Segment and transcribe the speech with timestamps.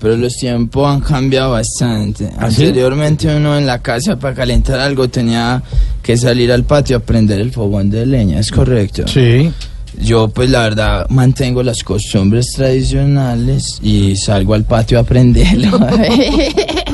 [0.00, 2.28] Pero los tiempos han cambiado bastante.
[2.36, 5.62] Anteriormente uno en la casa para calentar algo tenía
[6.02, 9.06] que salir al patio a prender el fogón de leña, ¿es correcto?
[9.06, 9.52] Sí.
[10.02, 15.78] Yo pues la verdad mantengo las costumbres tradicionales y salgo al patio a prenderlo.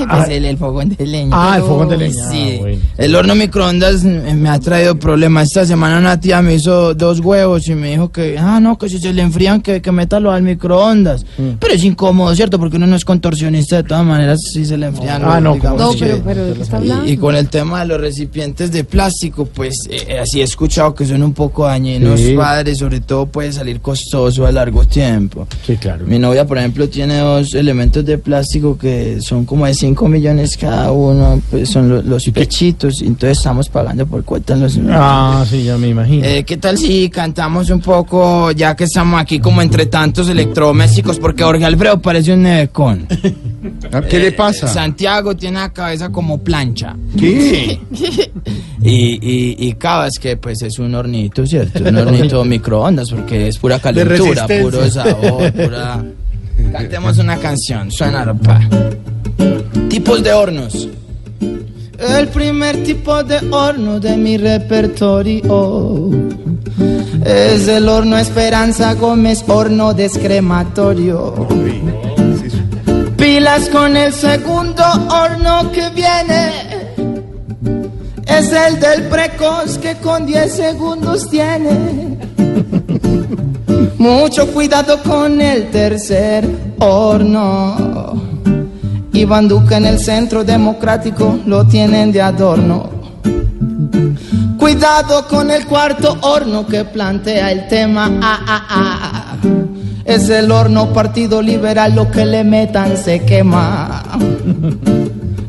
[0.01, 1.29] Pues el, el fogón de leña.
[1.31, 2.31] Ah, el fogón de leña.
[2.31, 2.55] Sí.
[2.55, 2.79] Ah, bueno.
[2.97, 5.49] El horno microondas me ha traído problemas.
[5.49, 8.89] Esta semana una tía me hizo dos huevos y me dijo que, ah, no, que
[8.89, 11.27] si se le enfrían, que, que métalo al microondas.
[11.37, 11.51] Mm.
[11.61, 12.59] Pero es incómodo, ¿cierto?
[12.59, 15.23] Porque uno no es contorsionista de todas maneras, si se le enfrían.
[15.23, 17.07] Ah, no, digamos ¿cómo No, que- pero, pero ¿de qué está hablando?
[17.07, 20.95] y, y con el tema de los recipientes de plástico, pues eh, así he escuchado
[20.95, 22.33] que son un poco dañinos, Sí.
[22.35, 25.47] padres, sobre todo puede salir costoso a largo tiempo.
[25.65, 26.05] Sí, claro.
[26.07, 30.57] Mi novia, por ejemplo, tiene dos elementos de plástico que son como de 5 millones
[30.57, 34.81] cada uno, pues son lo- los pechitos, entonces estamos pagando por cuotas los...
[34.91, 36.25] Ah, sí, ya me imagino.
[36.27, 41.21] Eh, ¿Qué tal si cantamos un poco, ya que estamos aquí como entre tantos electrodomésticos?
[41.21, 43.07] Porque Jorge Alfredo parece un nevecón.
[44.09, 44.67] ¿Qué le pasa?
[44.67, 46.97] Santiago tiene la cabeza como plancha.
[47.19, 47.81] ¿Qué?
[48.83, 51.87] Y, y, y Cabas, que pues es un hornito, ¿cierto?
[51.87, 56.03] Un hornito microondas, porque es pura calentura, puro sabor, pura...
[56.73, 58.59] Cantemos una canción, suena pa.
[59.91, 60.89] Tipos de hornos.
[61.99, 66.11] El primer tipo de horno de mi repertorio
[67.25, 71.47] es el horno Esperanza Gómez, horno descrematorio.
[73.73, 76.53] Con el segundo horno que viene.
[78.27, 82.19] Es el del precoz que con 10 segundos tiene.
[83.97, 86.47] Mucho cuidado con el tercer
[86.81, 88.21] horno.
[89.15, 92.91] Iván Duque en el centro democrático lo tienen de adorno.
[94.73, 98.09] Cuidado con el cuarto horno que plantea el tema.
[98.23, 99.37] Ah, ah, ah.
[100.05, 104.01] Es el horno Partido Liberal, lo que le metan se quema.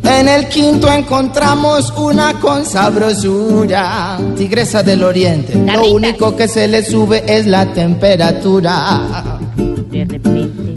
[0.04, 5.54] En el quinto encontramos una con sabrosura, tigresa del oriente.
[5.72, 9.40] Lo único que se le sube es la temperatura.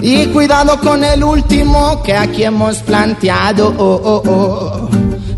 [0.02, 3.74] Y cuidado con el último que aquí hemos planteado.
[3.78, 4.83] oh, oh, oh.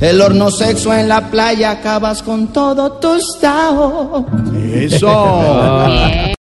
[0.01, 4.27] El horno sexo en la playa acabas con todo tostado.
[4.55, 5.87] Eso.